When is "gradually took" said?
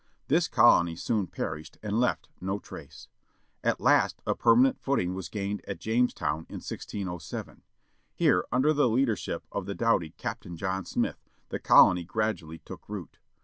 12.03-12.89